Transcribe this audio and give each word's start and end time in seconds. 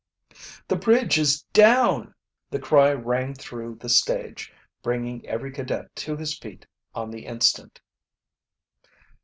"The 0.67 0.77
bridge 0.77 1.19
is 1.19 1.43
down!" 1.53 2.15
The 2.49 2.57
cry 2.57 2.91
rang 2.91 3.35
through 3.35 3.75
the 3.75 3.87
stage, 3.87 4.51
bringing 4.81 5.23
every 5.27 5.51
cadet 5.51 5.95
to 5.97 6.17
his 6.17 6.35
feet 6.39 6.65
on 6.95 7.11
the 7.11 7.27
instant. 7.27 7.79